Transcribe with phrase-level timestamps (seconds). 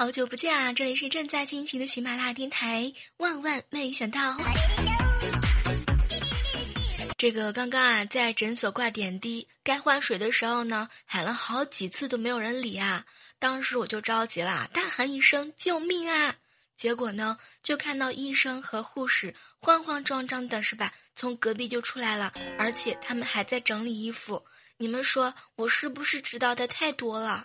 [0.00, 0.72] 好久不见啊！
[0.72, 2.90] 这里是正在进行的喜马拉雅电台。
[3.18, 4.34] 万万没想到，
[7.18, 13.04] 这个刚刚啊，在诊所挂点滴，该换水的时候呢，喊了好几次都没有人理啊。
[13.38, 16.34] 当时我就着急了，大喊一声“救命啊”！
[16.78, 20.94] 结果呢，就看到医生和护士慌慌张张的，是吧？
[21.14, 24.42] 从隔壁就出来了，而且他们还在整理衣服。
[24.78, 27.44] 你们说我是不是知道的太多了？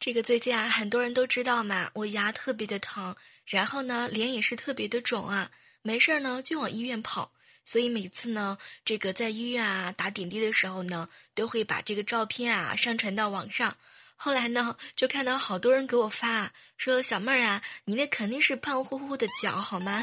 [0.00, 5.50] 这个最近啊，很多人都知道嘛，我牙特别的疼，然后呢，脸也是特别的肿啊，
[5.82, 7.30] 没事儿呢就往医院跑，
[7.64, 13.76] 所以每次呢，这个在医院啊打点滴的时候呢，都会把这个照片啊上传到网上。
[14.16, 20.02] 后来呢，就看到好多人给我发说：“小妹儿啊，你那肯定是胖乎乎的脚，好吗？”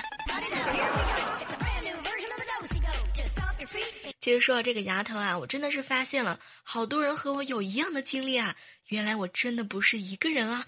[4.27, 8.53] 其实说到这个牙疼啊，我真的是发现了好多人和我有一样的经历啊。
[8.87, 10.65] 原来我真的不是一个人啊！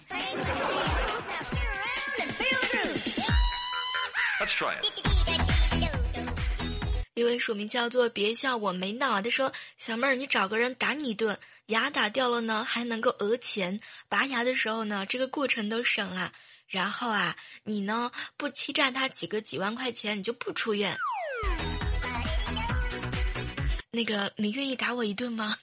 [7.12, 13.78] 一 位署名叫做“别笑我没脑”的说：“小妹儿，你找个人打你一顿，牙打掉了呢，还能够讹钱。
[14.08, 16.32] 拔牙的时候呢，这个过程都省了。
[16.66, 20.96] 然后啊，你呢不欺诈他几个几万块钱，你就不出院。
[23.92, 25.56] 那个，你愿意打我一顿吗？”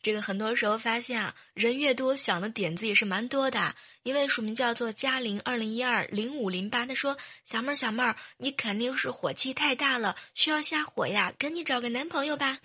[0.00, 3.74] 这个很多时候发现啊，人越多想的点子也是蛮多的。
[4.02, 12.58] 一位署名叫做嘉玲二零一二零五零八，他说：“小妹儿小妹儿，你肯定是火气太大了，需要下火呀，赶紧找个男朋友吧。”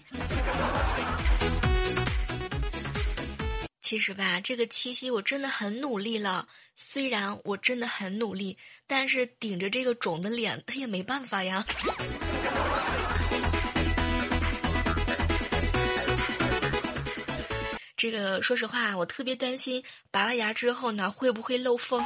[3.81, 6.47] 其实吧，这个七夕我真的很努力了，
[6.81, 8.57] 虽然我真的很努力，
[8.87, 11.65] 但是顶着这个肿的脸，他也没办法呀。
[17.97, 22.01] 这个说实话，我特别担心拔了牙之后呢，会不会漏风？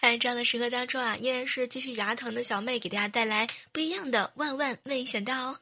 [0.00, 5.58] 在这样的时刻当中啊，依然是继续牙疼的小妹给大家带来不一样的万万没想到。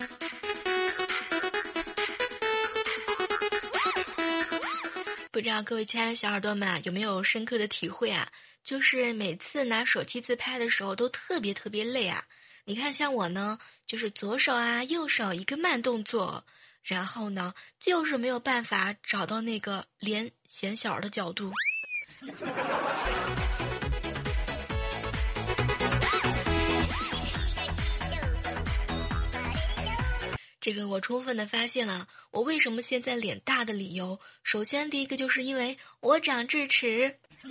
[5.34, 8.30] 不知道各位亲爱的小耳朵们啊，有没有深刻的体会啊？
[8.62, 12.24] 就是每次拿手机自拍的时候都特别特别累啊！
[12.64, 16.46] 你看，像我呢，就是左手啊、右手一个慢动作，
[16.84, 21.52] 然后呢，就是没有办法找到那个脸显小的角度。
[30.64, 34.18] 这个我充分的发现了，我为什么现在脸大的理由。
[34.42, 37.18] 首先，第一个就是因为我长智齿。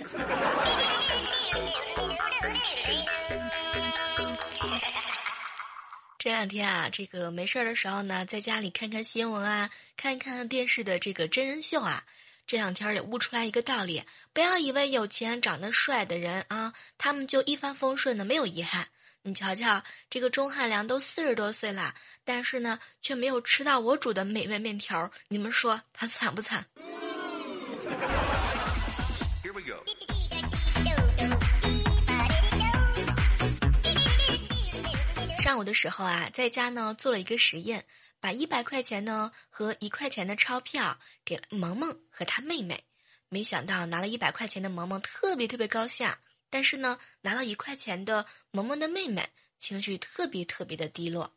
[6.18, 12.02] 这两天啊，这个没事儿的时候呢，在家里看看新闻啊，看看电视的这个真人秀啊，
[12.48, 14.02] 这两天也悟出来一个道理：
[14.32, 18.88] 不要以为有钱、长得帅的人啊，他们就一帆风顺的，没有遗憾。
[19.26, 21.94] 你瞧瞧，这个钟汉良都四十多岁了，
[22.26, 25.10] 但是呢，却没有吃到我煮的美味面条。
[25.28, 26.66] 你们说他惨不惨？
[35.40, 37.86] 上午的时候啊，在家呢做了一个实验，
[38.20, 42.84] 把一百块钱呢和一块钱的钞票给了萌萌和他妹妹。
[43.30, 46.06] 没想到拿了一百块钱的萌萌特别特别高兴。
[46.54, 49.28] 但是呢，拿到一块钱的萌萌的妹妹
[49.58, 51.28] 情绪特别特别的低落。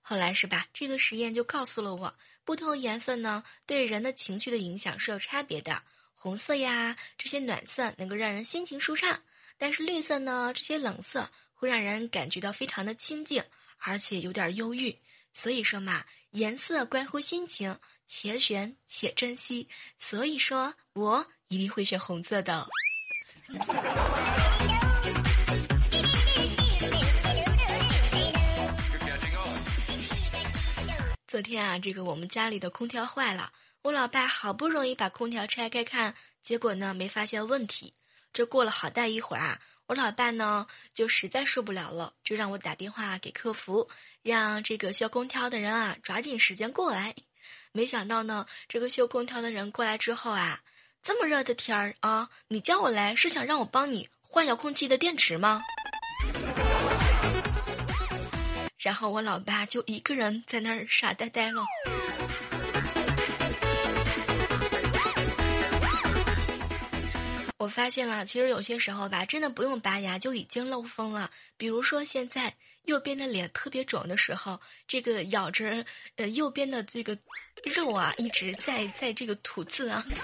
[0.00, 0.66] 后来是吧？
[0.72, 2.16] 这个实验就告诉了我，
[2.46, 5.82] 不同颜色呢对人的情绪的影响是有差别的。
[6.14, 9.14] 红色呀，这些暖色能够让人心情舒畅；
[9.58, 13.44] 但是绿色呢，这些冷色会让人感觉到非常的亲近，
[13.76, 14.98] 而且有点忧郁。
[15.34, 19.68] 所以说嘛，颜色关乎心情，且选且珍惜。
[19.98, 22.66] 所以说我一定会选红色的。
[23.46, 23.54] 昨
[31.40, 33.52] 天啊，这个我们家里的空调坏了，
[33.82, 37.94] 我老爸好不容易把空调拆开看，结果呢没发现问题。
[38.32, 43.88] 这过了好大一会儿啊，我老爸呢就实在受不了了，就让我打电话给客服，
[44.22, 47.14] 让这个修空调的人啊抓紧时间过来。
[47.70, 50.62] 没想到呢，这个修空调的人过来之后啊，
[51.06, 55.62] 这么热的天儿啊，你叫我来是想让我帮你换遥控器的电池吗？
[58.76, 61.62] 然后我老爸就一个人在那儿傻呆呆了。
[67.58, 71.30] 我发现了，其实有些时候吧，真的不用拔牙就已经漏风了。
[71.56, 72.52] 比如说现在
[72.82, 75.84] 右边的脸特别肿的时候，这个咬着
[76.16, 77.16] 呃右边的这个
[77.64, 80.04] 肉啊，一直在在这个吐字啊。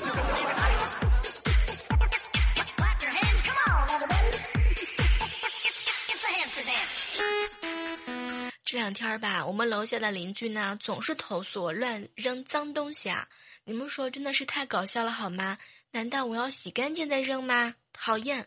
[8.64, 13.28] 这两天吧，我们楼下的邻居呢总是投诉我乱扔脏东西啊！
[13.64, 15.58] 你们说真的是太搞笑了好吗？
[15.90, 17.74] 难道我要洗干净再扔吗？
[17.92, 18.46] 讨厌！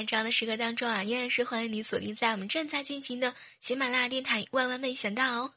[0.00, 4.42] 在这样的时刻当中啊，依然是欢迎你锁定在我们正在进行的喜马拉雅电台。
[4.50, 5.52] 万万没想到哦！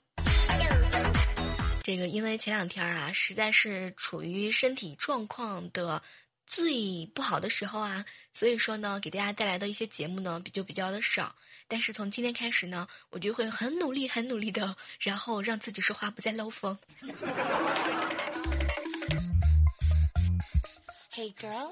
[1.82, 6.04] 这个，因为前两天啊，实在是处于身体状况的
[6.46, 8.04] 最不好的时候啊，
[8.34, 11.34] 所以说呢，给大家带来的一些节目呢，比就比较的少。
[11.70, 16.78] 但是从今天开始呢，我就会很努力、很努力的，然后让自己说话不再漏风。
[21.16, 21.72] Hey girls,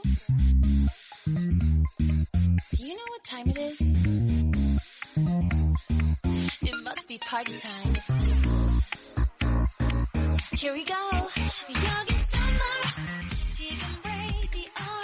[3.41, 3.77] time it is?
[6.61, 7.95] It must be party time.
[10.53, 10.95] Here we go.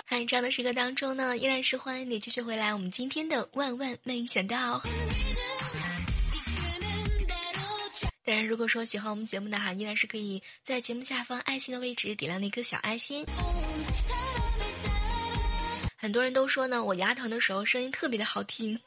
[0.06, 2.74] 嗨，这样的时刻当中呢，依然是欢迎你继续回来。
[2.74, 4.81] 我们今天的万万没想到。
[8.24, 13.25] 当然，如果说喜欢我们节目的哈，依然是可以在节目下方爱心的位置点亮那颗小爱心。
[16.07, 18.80] 很多人都说呢，我牙疼的时候声音特别的好听。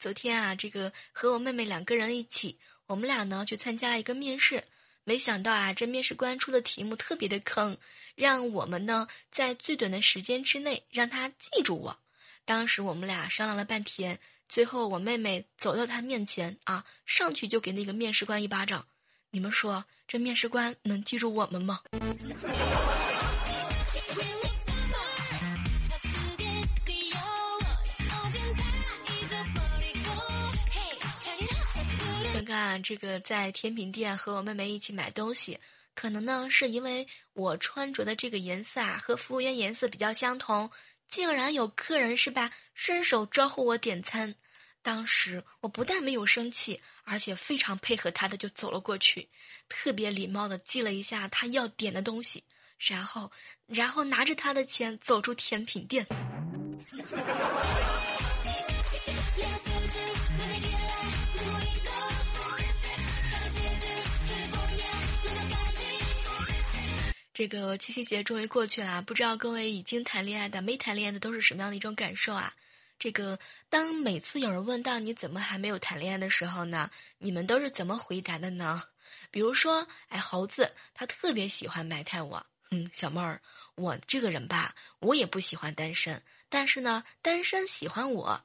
[0.00, 2.58] 昨天啊，这个和我妹妹两个人一起。
[2.86, 4.64] 我们俩呢去参加了一个面试，
[5.04, 7.78] 没想到啊，这面试官出的题目特别的坑，
[8.16, 11.96] 让我们呢在最短的时间之内让他记住我。
[12.44, 14.18] 当时我们俩商量了半天，
[14.48, 18.84] 最后我妹妹走到他面前啊，上去就给那个面试官一巴掌。
[19.30, 21.78] 你们说这面试官能记住我们吗？
[32.54, 35.58] 啊这个在甜品店和我妹妹一起买东西，
[35.94, 40.70] 可能呢是因为我穿着的这个颜色啊和服务员颜色比较相同，
[41.08, 44.34] 竟然有客人是吧伸手招呼我点餐。
[44.82, 49.28] 当时我不但没有生气，而且非常配合他的就走了过去，
[49.68, 52.44] 特别礼貌的记了一下他要点的东西，
[52.78, 53.32] 然后
[53.66, 56.06] 然后拿着他的钱走出甜品店。
[67.34, 72.54] 这个七夕节终于过去了，不知道各位已经谈恋爱的、没谈恋爱的都是什么样的一种感受啊？
[72.96, 73.36] 这个
[73.68, 76.88] 当每次有人问到你怎么还没有谈恋爱的时候呢，
[77.18, 78.84] 你们都是怎么回答的呢？
[79.32, 83.42] 比如说，哎，猴子他特别喜欢埋汰我，嗯，小妹儿，
[83.74, 88.40] 我这个人吧，我也不喜欢单身，但是呢，单身喜欢我。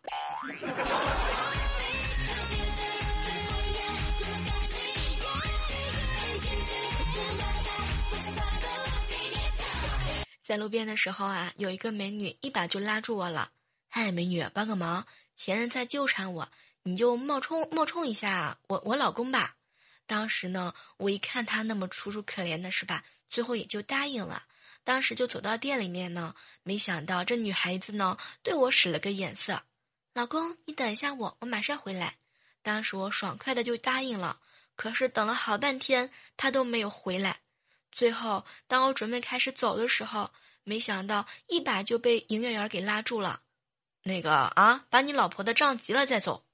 [10.49, 13.51] 在路边的时候啊，有一个美女一把就拉住我了。
[13.87, 16.49] 嗨，美女，帮个忙，前任在纠缠我，
[16.81, 19.57] 你就冒充冒充一下我我老公吧。
[20.07, 23.03] 当时呢，我一看他那么楚楚可怜的，是吧？
[23.29, 24.41] 最后也就答应了。
[24.83, 29.61] 当时就走到店里面呢，没想到这女孩子呢对我使了个眼色。
[30.15, 32.15] 老公，你等一下我，我马上回来。
[32.63, 34.39] 当时我爽快的就答应了。
[34.75, 37.41] 可是等了好半天，他都没有回来。
[37.91, 40.31] 最后，当我准备开始走的时候，
[40.63, 43.41] 没想到一把就被营业员给拉住了。
[44.03, 46.45] 那个啊，把你老婆的账结了再走。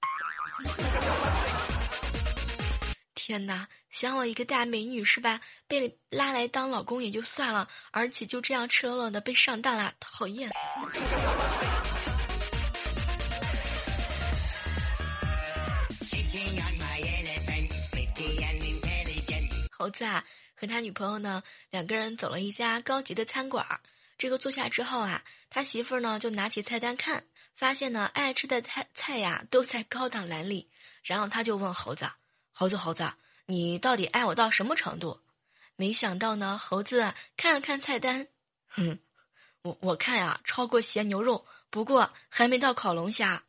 [3.14, 5.42] 天哪，想我一个大美女是吧？
[5.68, 10.50] 被拉来当老公也就算了，而且就这样赤裸裸的被上当了，讨厌。
[19.78, 20.24] 猴子啊，
[20.56, 23.82] 和他女朋友呢，两个人走了一家高级的餐馆儿。
[24.18, 30.70] 这个坐下之后啊，他媳妇儿呢就拿起菜单看，发现呢爱吃的菜菜呀都在高档栏里。
[31.04, 32.10] 然后他就问猴子
[32.52, 33.12] ：“猴子，猴子，
[33.46, 35.22] 你到底爱我到什么程度？”
[35.76, 38.28] 没想到呢，猴子看了看菜单，
[38.70, 38.98] 哼，
[39.62, 43.44] 我我看呀，超过咸牛肉，不过还没到烤龙虾。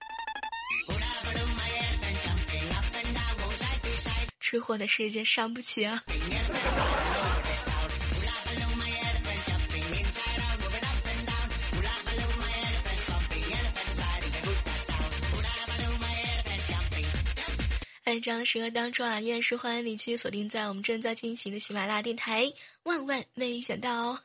[4.41, 6.03] 吃货的世界伤不起啊！
[18.17, 22.51] 在这样的时刻当中啊，依然是欢迎你去锁定在我们正在进行的喜马拉雅电台。
[22.85, 24.21] 万万没想到哦，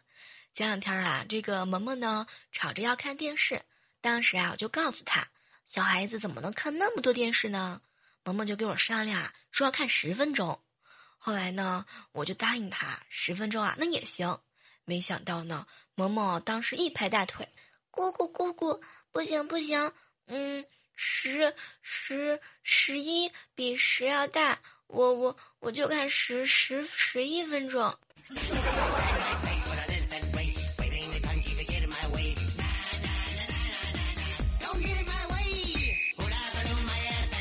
[0.53, 3.62] 前两天啊，这个萌萌呢吵着要看电视，
[4.00, 5.27] 当时啊我就告诉他，
[5.65, 7.81] 小孩子怎么能看那么多电视呢？
[8.24, 10.57] 萌萌就跟我商量，说要看十分钟。
[11.17, 14.39] 后来呢，我就答应他十分钟啊，那也行。
[14.86, 17.45] 没想到呢，萌萌当时一拍大腿，
[17.89, 18.81] 姑姑姑姑，
[19.12, 19.91] 不行不行，
[20.27, 20.65] 嗯。
[21.03, 27.91] 十十十一比十要大，我我我就看十十十一分钟。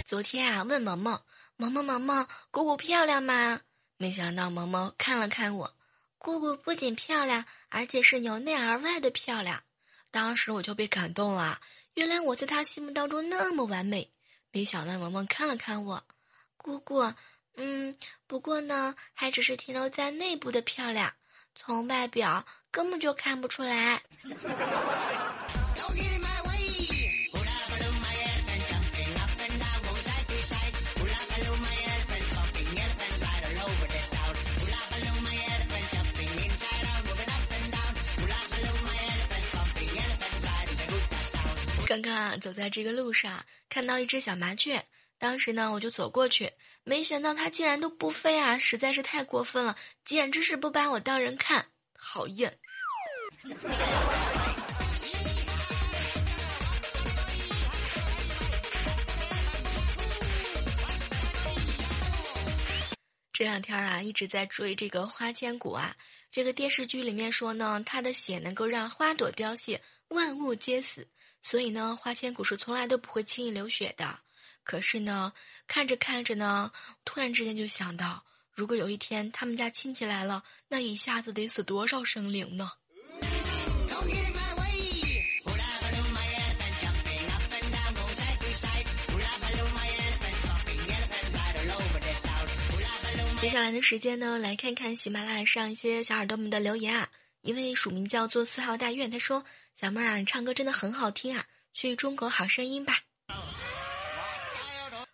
[0.07, 1.21] 昨天啊，问萌萌，
[1.59, 3.61] 萌萌萌萌，姑姑漂亮吗？
[3.99, 5.77] 没想到萌萌看了看我，
[6.17, 9.63] 姑姑不仅漂亮，而且是由内而外的漂亮。
[10.11, 11.61] 当时我就被感动了。
[11.95, 14.11] 原来我在他心目当中那么完美，
[14.53, 16.03] 没想到萌萌看了看我，
[16.57, 17.13] 姑姑，
[17.57, 21.13] 嗯，不过呢，还只是停留在内部的漂亮，
[21.55, 24.03] 从外表根本就看不出来。
[41.91, 44.81] 刚刚啊，走在这个路上，看到一只小麻雀。
[45.19, 46.53] 当时呢，我就走过去，
[46.85, 51.67] 没想到它竟然都不飞啊，实在是太过分了，简直是不把我当人看，
[52.01, 52.57] 讨厌。
[63.33, 65.97] 这两天啊，一直在追这个花千骨啊。
[66.31, 71.05] 这个电视剧里面说呢，它的血能够让花朵凋谢，万物皆死。
[71.43, 74.19] 所以呢，花千骨是从来都不会轻易流血的。
[74.63, 75.33] 可是呢，
[75.67, 76.71] 看着看着呢，
[77.05, 82.71] 突然之间就想到，如果有一天他们家亲戚来了，那一下子得死多少生灵呢？
[93.41, 97.09] 接下来的时间呢，来看看喜马拉雅上一些小耳朵们的留言啊。
[97.41, 99.43] 一位署名叫做四号大院，他说
[99.77, 103.01] ：“小妹儿啊，你唱歌真的很好听啊，去中国好声音吧。”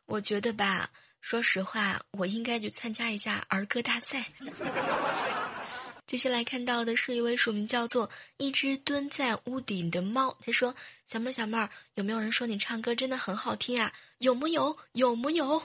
[0.06, 4.24] 我觉得吧，说实话，我应该去参加一下儿歌大赛。
[6.06, 10.72] 接下来看到的是一位署名叫做一只蹲在屋顶的猫，他说
[11.04, 13.92] ：“小妹儿，小妹儿，有没有人说你唱歌真的很好听啊？
[14.18, 14.78] 有木有？
[14.92, 15.60] 有木有？”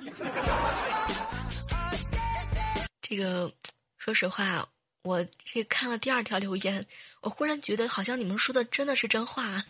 [3.00, 3.54] 这个，
[4.00, 4.68] 说实话。
[5.04, 6.86] 我这看了第二条留言，
[7.22, 9.44] 我忽然觉得好像你们说的真的是真话。
[9.46, 9.64] 啊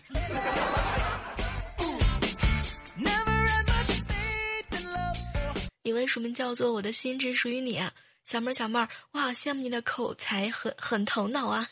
[5.83, 7.91] 一位署名叫做“我的心只属于你”，啊
[8.23, 11.67] 小妹儿小妹儿，我好羡慕你的口才很很头脑啊！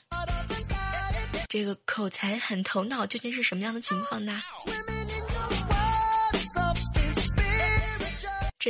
[1.47, 4.41] 这个口才很头脑究竟是什么样的情况呢？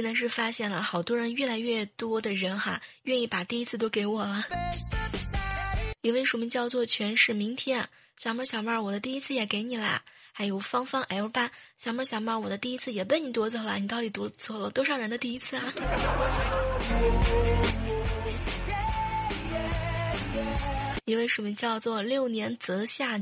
[0.02, 4.46] 真的是发现了好多人，越来越多的人哈，愿意把第一次都给我了。
[6.04, 10.02] 一位署名叫做“全是明天”，小妹儿小妹儿，我的第一次也给你啦。
[10.32, 13.78] 还有芳芳 L 八，小妹儿小妹儿，我的第一次也被你夺走了。
[13.78, 15.74] 你到底夺走了多少人的第一次啊？
[21.04, 23.22] 一位署名叫做“六年泽下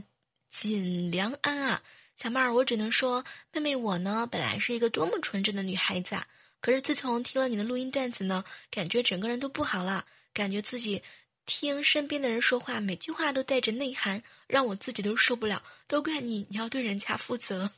[0.51, 1.81] 锦良安”啊，
[2.15, 6.27] 小妹儿，我只能说，妹妹我呢，本来是一个多么纯真的女孩子啊。
[6.59, 11.01] 可是自从听了你的录音段子呢，感觉整个人都不好了，感觉自己
[11.45, 15.63] 听身边的人说话，每句话都带着内涵，让我自己都受不了。
[15.87, 17.71] 都怪你，你要对人家负责。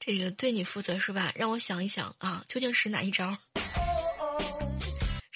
[0.00, 1.30] 这个对你负责是吧？
[1.36, 3.36] 让我想一想啊，究竟是哪一招？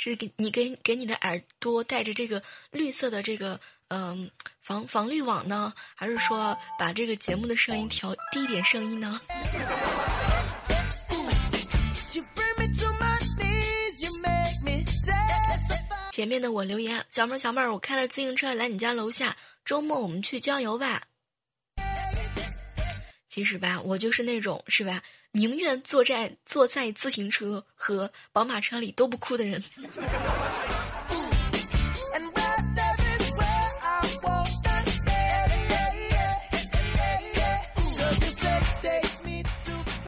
[0.04, 2.42] 是给你给给你的耳朵带着这个
[2.72, 4.28] 绿色的这个嗯
[4.60, 9.20] 防防滤网呢，还是说把这个节目的声音调低一点声音呢？
[16.10, 21.04] 前面的我留言，小妹儿小妹儿，我开了自行车来你家楼下，周末我们去郊游吧。
[23.28, 25.00] 其实吧，我就是那种是吧？
[25.34, 29.62] 宁愿坐在坐在自行车和宝马车里都不哭的人。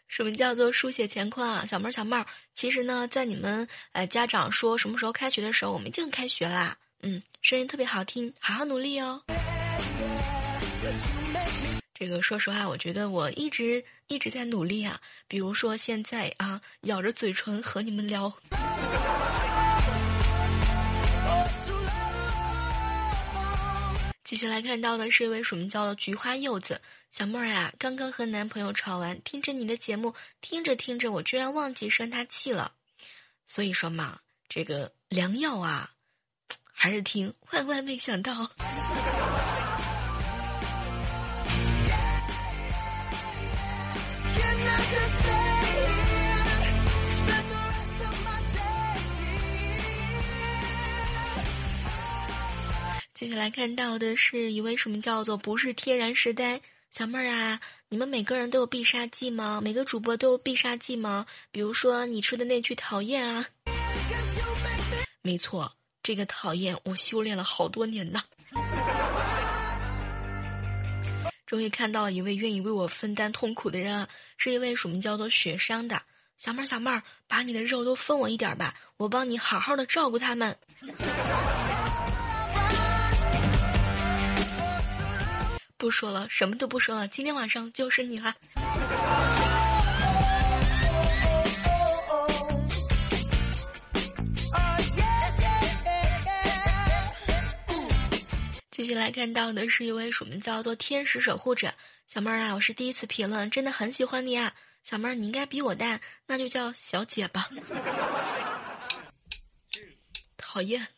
[0.07, 1.65] 什么叫做书写乾坤啊？
[1.67, 6.77] 小妹儿小妹儿，其实呢，在你们呃家长说什么时候开学的时候，我们已经开学啦。
[7.01, 9.23] 嗯，声音特别好听，好好努力哦。
[11.95, 15.01] 这个说实话，我觉得我一直一直在努力啊。
[15.29, 18.33] 比如说现在啊，咬着嘴唇和你们聊。
[24.25, 32.73] 接下来看到的是一位署名叫菊花柚子小妹儿啊，刚刚和男朋友吵完，听着你的节目，听着听着，我居然忘记生他气了。
[33.47, 35.91] 所以说嘛，这个良药啊，
[36.73, 38.51] 还是听，万万没想到。
[53.25, 57.59] 接下来看到的是一位什么叫做不是天然时代小妹儿啊？
[57.89, 59.63] 你们每个人都有必杀技吗？
[59.65, 61.25] 每个主播都有必杀技吗？
[61.51, 63.47] 比如说你说的那句讨厌啊？
[65.23, 68.23] 没错，这个讨厌我修炼了好多年呢。
[71.47, 76.03] 终于看到一位愿意为我分担痛苦的人啊，是一位署名叫做雪山的
[76.37, 76.67] 小妹儿。
[76.67, 80.55] 小妹儿，把你的肉都分我一点吧，我帮你好好的照顾他们。
[85.85, 88.35] 不说了，什么都不说了，今天晚上就是你了。
[98.71, 101.71] 继续来看到的是一位署名叫做天使守护者
[102.07, 107.51] 小妹儿啊，我是第一次评论，真的很喜欢你啊，小妹儿你应该比我大，那就叫小姐吧。
[110.39, 110.89] 讨厌。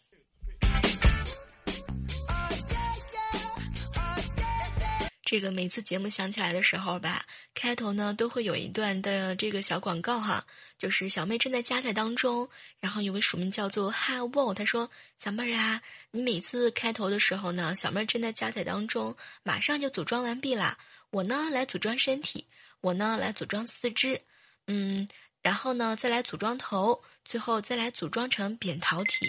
[5.26, 10.46] 这个每次节目响起来的时候吧，开头呢都会有一段的这个小广告哈，
[10.78, 20.78] 就是小妹正在加载当中，然后有位署名叫做 How 他说小妹儿啊，你每次开头的时候呢，小妹正在加载当中，马上就组装完毕啦。
[21.10, 22.46] 我呢来组装身体，
[22.80, 24.22] 我呢来组装四肢，
[24.68, 25.08] 嗯，
[25.42, 29.28] 然后呢再来组装头，最后再来组装成扁桃体。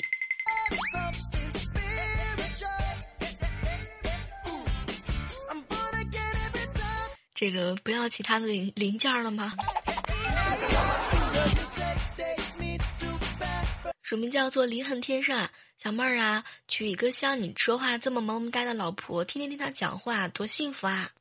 [7.40, 9.54] 这个不要其他的零零件了吗？
[14.02, 15.48] 署名叫做离恨天上
[15.78, 21.12] 小妹儿啊，娶一个像你说话这么萌萌哒的老婆，天天听她讲话，多幸福啊！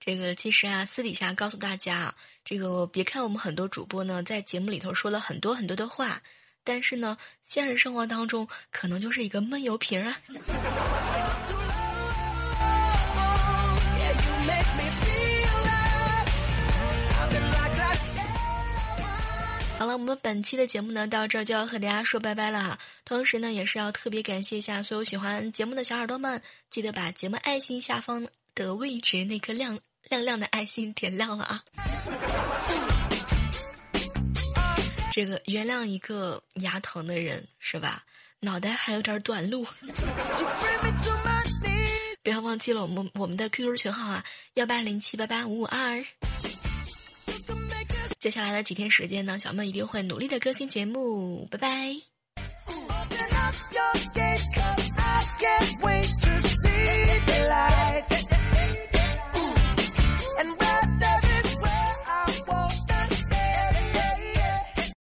[0.00, 2.14] 这个其实啊，私底下告诉大家，
[2.46, 6.22] 这个别看我们很多主播呢，在节目里头说了很多很多的话，
[6.64, 10.16] 但是呢，现实生活当中可能就是一个闷油瓶啊。
[19.78, 22.78] 好了，我们本期的节目呢，到这儿就要和大家说拜拜了哈。
[23.04, 29.78] 同时呢，也是要特别感谢一下所有喜欢节目的小耳朵们，记得把节目爱心下方的位置那颗亮
[30.08, 31.62] 亮亮的爱心点亮了啊。
[35.12, 38.02] 这个原谅一个牙疼的人是吧？
[38.40, 39.66] 脑袋还有点短路。
[42.26, 46.04] 不要忘记了我们我们的 QQ 群号啊，幺八零七八八五五二。
[48.18, 51.94] 接下来的几天时间呢，小妹一定会努力的更新节目，拜拜。